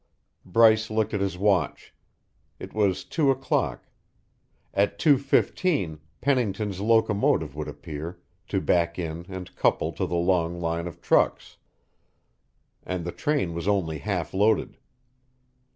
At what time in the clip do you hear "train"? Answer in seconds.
13.11-13.53